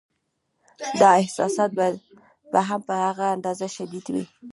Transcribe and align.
دا 0.99 1.09
احساسات 1.21 1.71
به 2.53 2.61
هم 2.69 2.81
په 2.87 2.93
هغه 3.05 3.25
اندازه 3.35 3.67
شدید 3.75 4.05
وي. 4.13 4.25